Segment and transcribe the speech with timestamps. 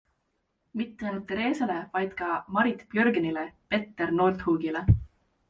[0.79, 4.85] Mitte ainult Theresele, vaid ka Marit Björgenile, Petter Northugile.